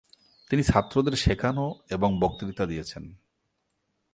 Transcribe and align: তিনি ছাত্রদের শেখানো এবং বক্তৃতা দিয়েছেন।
তিনি 0.49 0.63
ছাত্রদের 0.63 1.13
শেখানো 1.13 1.75
এবং 1.89 2.19
বক্তৃতা 2.19 2.65
দিয়েছেন। 2.65 3.03